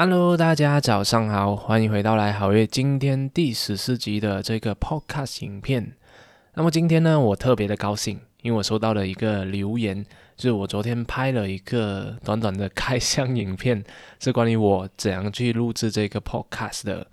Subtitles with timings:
[0.00, 5.92] Hello，大家早上好，欢迎回到来好月今天第十四集的这个 Podcast 影片。
[6.54, 10.06] 那么今天呢，我特别的高兴，因为我收到了一个留言，
[10.36, 13.82] 就是我昨天拍了一个短短的开箱影片，
[14.20, 17.04] 是关于我怎样去录制这个 Podcast 的。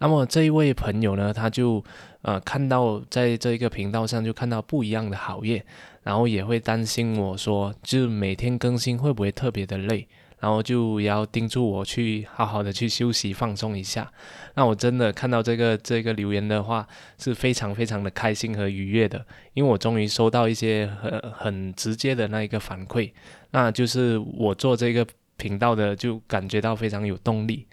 [0.00, 1.82] 那么这一位朋友呢，他就
[2.20, 5.64] 呃看到在这一个频道上就看到不一样的好业，
[6.02, 10.06] 然后也会担心我说，就每天更新会不会特别的累。
[10.44, 14.12] 然后就也要叮嘱我去好好的去休息放松一下。
[14.56, 16.86] 那我真的看到这个这个留言的话，
[17.16, 23.10] 是非常非常的开心和愉悦的，因为我终于收到一些很很直接的那一个反馈，
[23.52, 25.06] 那就是我做这个
[25.38, 27.66] 频道的就感觉到非常有动力。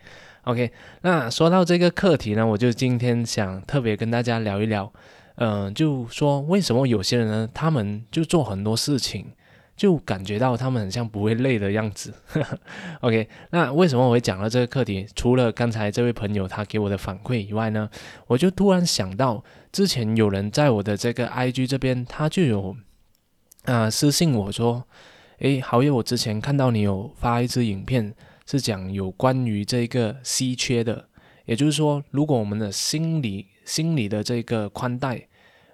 [0.44, 4.90] OK，那说到这个课题呢，我就今天想特别跟大家聊一聊，
[5.36, 9.26] 嗯，就说为什么有些人呢，他们就做很多事情。
[9.82, 12.14] 就感觉到他们很像不会累的样子。
[13.02, 15.08] OK，那为什么我会讲到这个课题？
[15.16, 17.90] 除了刚才这位朋友他给我的反馈以外呢，
[18.28, 22.78] 我就突然想到，之前有人在我的这个 IG 这边，他就有
[23.64, 24.86] 啊私信我说
[25.42, 28.14] ：“诶，好友，我之前看到你有发一支影片，
[28.46, 31.08] 是讲有关于这个稀缺的，
[31.46, 35.28] 也就是说，如果我们的心理心理的这个宽带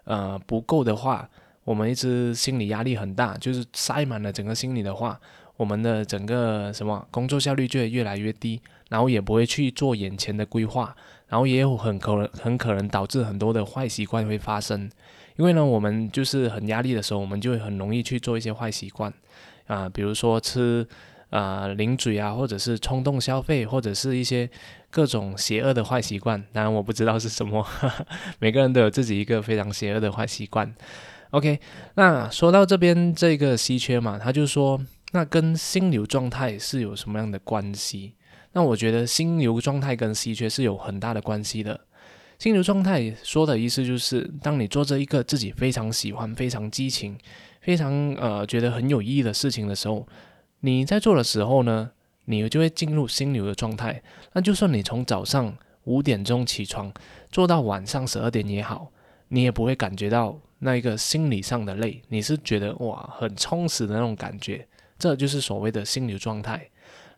[0.05, 1.29] 呃不够的话。”
[1.67, 5.19] 我们一直心理压力很大，就是塞满了整个心理的话，
[5.57, 10.95] 我们的整个什么工作效率就会越来越低，然后也不会去做眼前的规划，
[11.27, 14.89] 然后也有很可能很可能导致很多的坏习惯会发生。
[15.35, 19.13] 因为呢，我们就是很压力的时候，我们就会很容易去做一些坏习惯
[19.65, 20.87] 啊，比如说吃
[21.31, 24.49] 啊零嘴啊，或者是冲动消费，或者是一些
[24.89, 26.41] 各种邪恶的坏习惯。
[26.53, 27.67] 当然我不知道是什么，
[28.39, 30.73] 每个人都有自己一个非常邪恶的坏习惯。
[31.31, 31.59] OK，
[31.95, 38.13] 那说到这边这个稀缺嘛，他就说那跟心流状态是有什么样的关系？
[38.53, 41.79] 那我觉得心流状态跟稀缺是有很大的关系的。
[42.39, 47.17] 心流状态说的意思就是，当你做着一个自己非常喜欢、非常激情、
[47.61, 50.07] 非常呃觉得很有意义的事情的时候，
[50.61, 51.91] 你在做的时候呢，
[52.25, 54.01] 你就会进入心流的状态。
[54.33, 56.91] 那就算你从早上五点钟起床
[57.29, 58.91] 做到晚上十二点也好，
[59.27, 60.39] 你也不会感觉到。
[60.59, 66.69] 那一个心理上的累，你是觉得哇很充实的那种感觉，这就是所谓的心理状态。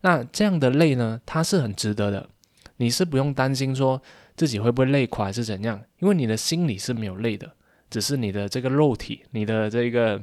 [0.02, 2.28] 那这样的累呢，它是很值得的，
[2.76, 4.00] 你是不用担心说
[4.36, 7.52] 自己会不会累垮还是怎样，因为你的心理是没有累的，
[7.90, 10.22] 只是你的这个肉体，你的这个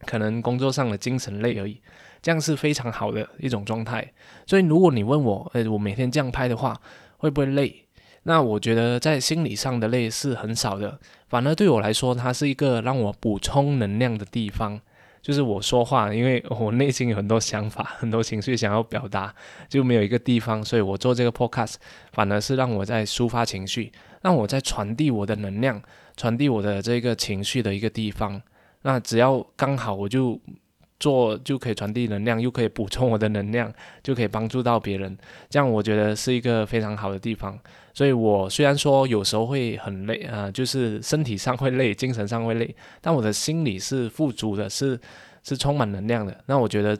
[0.00, 1.80] 可能工作上的精神累而已，
[2.22, 4.12] 这样是非常好的一种状态。
[4.46, 6.80] 所以如果你问我，诶，我每天这样拍的话，
[7.18, 7.81] 会不会累？
[8.24, 14.80] 那我觉得在心理上的累是很少的，反而对我来说，它是一个让我补充能量的地方。
[15.20, 19.34] 就是我说话，因为我内心有很多想法、很多情绪想要表达，
[19.68, 21.74] 就没有一个地方，所以我做这个 podcast
[22.12, 25.80] 反而是让我在抒发情绪，让我在传递我的能量、
[26.16, 28.42] 传递我的这个情绪的一个地方。
[28.82, 30.40] 那只要刚好我就。
[31.02, 33.72] 做就可以传递能量，又可以补充我的能量，
[34.04, 35.18] 就可以帮助到别人。
[35.50, 37.58] 这样我觉得是一个非常好的地方。
[37.92, 44.98] 所以我虽然说有时候会很累啊，就是身体上会累，精神上会累，但我的心里是富足的，是
[45.42, 46.34] 是充满能量的。
[46.46, 46.96] 那我觉得，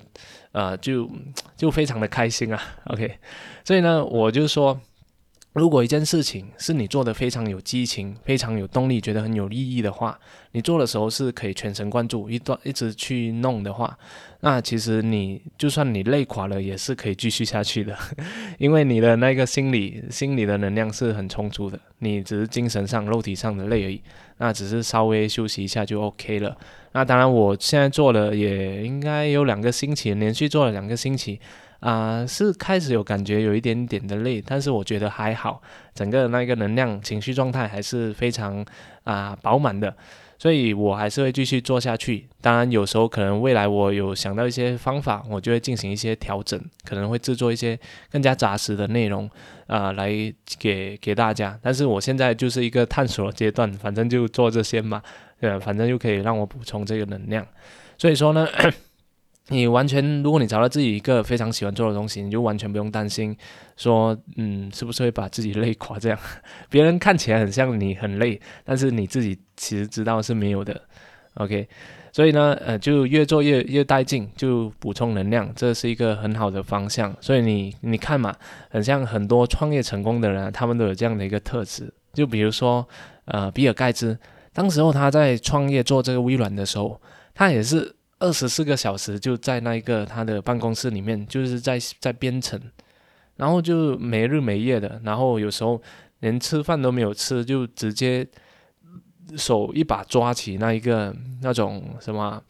[0.50, 1.08] 呃，就
[1.56, 2.60] 就非常的开心啊。
[2.90, 3.08] OK，
[3.64, 4.78] 所以呢，我就说。
[5.54, 10.18] 如果一件事情是你做的非常有激情、非常有动力、觉得很有意义的话，
[10.52, 13.94] 你做的时候是可以全神贯注、一段一直去弄的话，
[14.40, 17.94] 那其实你就算你累垮了，也是可以继续下去的，
[18.58, 24.00] 因为你的那个心理、心理的能量是很充足的，你只是精神上、肉体上的累而已，
[24.38, 26.56] 那只是稍微休息一下就 OK 了。
[26.92, 31.38] 那当然，我现在做了也应该有两个星期，连续做了两个星期。
[31.82, 35.60] 啊，是开始有感觉有一点点的累，但是我觉得还好，
[35.92, 38.64] 整个那个能量、情绪状态还是非常
[39.02, 39.92] 啊饱满的，
[40.38, 42.28] 所以我还是会继续做下去。
[42.40, 47.76] 当然，有时候可能未来我有想到一些方法，我就会进行一些调整，可能会制作一些
[48.12, 49.28] 更加扎实的内容
[49.66, 50.08] 啊来
[50.60, 51.58] 给给大家。
[51.60, 55.02] 但是我现在就是一个探索阶段，反正就做这些嘛，
[55.40, 57.44] 对，反正就可以让我补充这个能量。
[57.98, 58.46] 所以说呢。
[59.48, 63.36] 你完全，如果你找到自己一个非常喜欢做的东西，你就完全不用担心
[63.76, 65.98] 说，嗯，是不是会把自己累垮？
[65.98, 66.18] 这样，
[66.70, 70.80] 别人看起来很像你很累，但是你自己其实知道是没有的。
[71.34, 71.68] OK，
[72.12, 77.14] 所以呢，呃，就越做越越带劲，就补充能量，这是一个很好的方向。
[77.20, 78.32] 所以你你看嘛，
[78.70, 81.92] 很像很多创业成功的人，他们都有这样的一个特质。
[82.12, 82.88] 就比如说，
[83.24, 84.16] 呃，比尔盖茨，
[84.52, 87.00] 当时候他在创业做这个微软的时候，
[87.34, 87.96] 他也是。
[88.22, 92.60] 二十四个小时就在那一个他的办公室里面，就是在在编程。
[93.36, 95.80] 然后就没日没夜的，然后有时候
[96.20, 98.24] 连吃饭都没有吃，就直接
[99.36, 102.40] 手一把抓起那一个那种什么。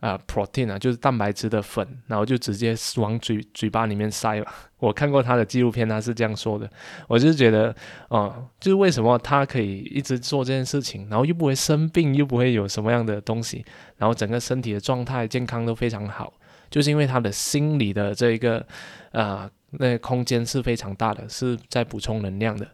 [0.00, 4.46] 啊，protein 啊，就是蛋白质的粉，然后就直接往嘴嘴巴里面塞了。
[4.80, 6.68] 我看过他的纪录片，他是这样说的。
[7.06, 7.74] 我就觉得，
[8.08, 13.62] 哦，就是为什么他可以一直做这件事情，然后又不会生病，又不会有什么样的东西，
[13.98, 16.32] 然后整个身体的状态健康都非常好，
[16.70, 18.66] 就是因为他的心理的这一个，
[19.12, 22.66] 呃，那空间是非常大的，是在补充能量的，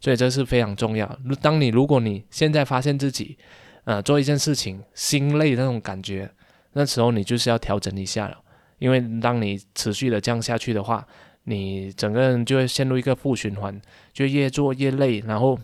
[0.00, 1.16] 所以这是非常重要。
[1.40, 3.38] 当你如果你现在发现自己，
[3.84, 6.28] 呃，做一件事情心累那种感觉。
[6.74, 8.38] 那时候你就是要调整一下了，
[8.78, 11.06] 因为当你持续的降下去的话，
[11.44, 13.80] 你整个人就会陷入一个负循环，
[14.12, 15.58] 就越做越累，然后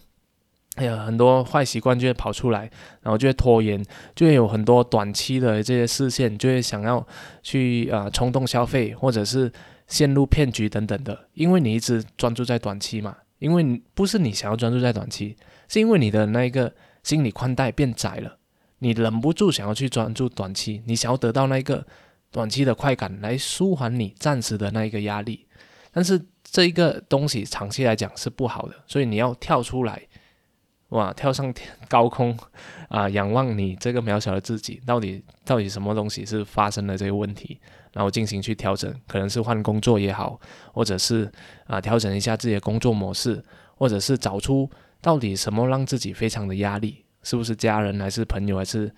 [0.74, 2.70] 哎呀很多坏习惯就会跑出来，
[3.02, 3.82] 然后就会拖延，
[4.14, 7.06] 就会有很多短期的这些视线，就会想要
[7.42, 9.50] 去啊冲动消费，或者是
[9.86, 15.36] 陷入骗局等等的，因为你一直专注在短期嘛，因为不是你想要专注在短期，
[15.68, 16.72] 是因为你的那一个
[17.02, 18.36] 心理宽带变窄了。
[18.78, 21.86] 你忍不住想要去专注短期，你想要得到那个
[22.30, 25.46] 短期的快感来舒缓你暂时的那一个压力，
[25.92, 30.02] 但是这一个东西长期来讲是不好的，所以你要跳出来，
[30.90, 32.38] 哇， 跳上天高空
[32.88, 37.58] 啊，仰望你这个渺小的自己，到底到底什么东西是发生了这个问题，
[37.92, 40.40] 然后进行去调整，可能是换工作也好，
[40.72, 41.30] 或者是
[41.66, 43.44] 啊调整一下自己的工作模式，
[43.76, 44.70] 或者是找出
[45.00, 47.04] 到底什么让自己非常的压力。
[47.28, 48.90] 是不是家人还是朋友还是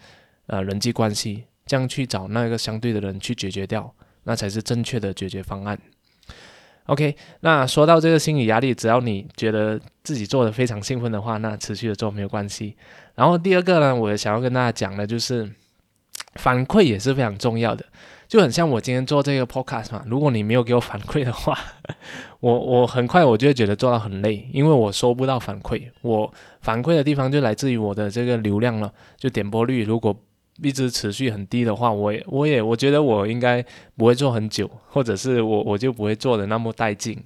[0.46, 1.42] 呃人际关系？
[1.66, 3.92] 这样去找那个相对的人去解决掉，
[4.22, 5.76] 那才是正确的解决方案。
[6.86, 12.76] OK，那说到这个心理压力，只要你觉得自己做的非常兴奋的话，那持续的做没有关系。
[13.16, 15.50] 然后第二个呢，我想要跟大家讲的就是
[16.36, 17.84] 反馈也是非常重要的。
[18.30, 21.58] 就很像我今天做这个 podcast 嘛，如果你没有给我反馈的话，
[22.38, 25.82] 我我很快我就会觉得做到很累，因为我收不到反馈。
[26.02, 30.16] 我反馈的地方就来自于我的这个流量了，就点播率如果
[30.62, 33.60] 一直持续很低的话，我也我也我觉得我应该
[33.96, 37.20] 不会做很久，或者是我我就不会做的那么带劲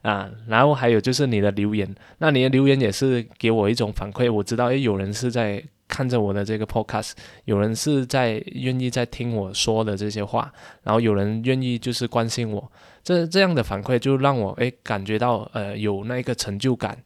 [0.00, 0.30] 啊。
[0.48, 5.62] 然后还有就是你的留言，那你的留言也是给我一种反馈，我知道诶有人是在。
[5.96, 7.12] 看着我的这个 podcast，
[7.46, 10.52] 有人是在愿意在听我说的这些话，
[10.82, 12.70] 然后有人愿意就是关心我，
[13.02, 16.98] 这这样的反馈就让我诶感觉到呃有那个成就感，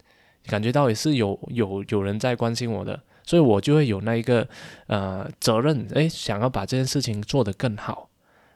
[0.47, 4.45] 感觉到也是有有有人在关心我的，所以我就会有那一个
[4.89, 8.09] 呃责任诶想要把这件事情做得更好，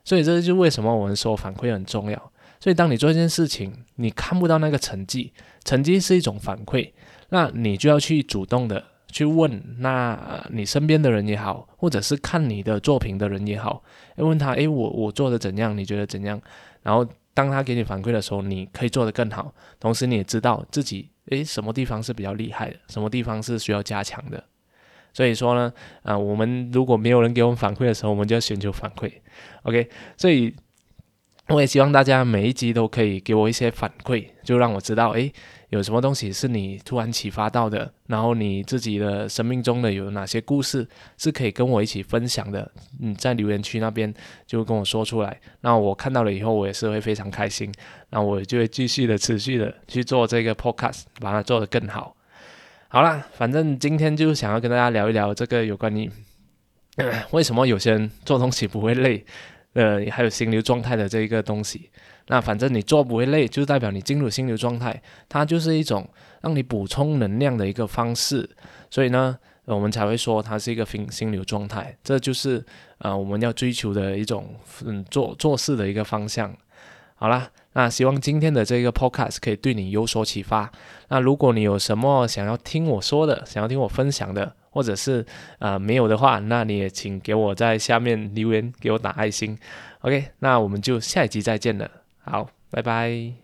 [0.05, 2.33] 所以这就是为什么我们说反馈很重要。
[2.59, 5.33] 所以当你做一件事情，你看不到那个成绩，
[5.65, 6.91] 成绩是一种反馈，
[7.29, 8.83] 那你就要去主动的。
[9.15, 13.81] 去问那你身边的人也好，或者是看你的作品的人也好，
[14.17, 15.79] 问他，诶，我我做的怎样？
[15.79, 16.43] 你觉得怎样？
[16.83, 19.55] 然后当他给你反馈的时候，你可以做得更好。
[19.79, 24.43] 同时你也知道自己，诶，什么地方是比较厉害的，什么地方是需要加强的。
[25.13, 25.73] 所以说呢，
[26.03, 29.13] 啊，我们如果没有人给我们反馈的时候，我们就要寻求反馈。
[29.63, 30.53] OK，所以
[31.51, 35.33] 我也希望大家每一集都可以给我一些反馈，就让我知道，诶。
[35.75, 37.93] 有什么东西是你突然启发到的？
[38.07, 40.87] 然后你自己的生命中的有哪些故事
[41.19, 42.71] 是可以跟我一起分享的？
[43.01, 44.15] 嗯，在留言区那边
[44.47, 45.41] 就跟我说出来。
[45.63, 47.73] 那我看到了以后，我也是会非常开心。
[48.11, 52.17] 那我就会继续的、持续的去做这个 podcast，把它做得更好。
[52.87, 56.09] 好啦，反正今天就想要跟大家聊一聊这个有关于
[57.33, 59.25] 为什么有些人做东西不会累，
[59.73, 61.91] 呃，还有心流状态的这一个东西。
[62.27, 66.09] 那反正你做不会累，就代表你进入心流状态，它就是一种
[66.41, 68.49] 让你补充能量的一个方式。
[68.91, 71.97] 所以呢，我们才会说它是一个心心流状态。
[72.03, 72.65] 这就是
[72.99, 74.55] 呃我们要追求的一种
[74.85, 76.57] 嗯做做事的一个方向。
[77.17, 80.71] 好啦，那希望今天的这个 podcast 可以对你有所启发。
[81.09, 85.25] 那如果你有什么想要听我说的，想要听我分享的，或者是
[85.59, 89.57] 呃没有的话，那你也请给我在下面留言，给我打爱心。
[90.01, 91.91] OK，那我们就下一集再见了。
[92.25, 93.44] 好，拜拜。